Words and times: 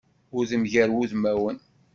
Udem 0.39 0.63
gar 0.71 0.89
wudmawen. 0.93 1.57